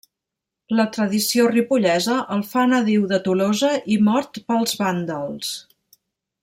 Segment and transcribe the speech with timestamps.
[0.79, 5.57] La tradició ripollesa el fa nadiu de Tolosa i mort pels vàndals.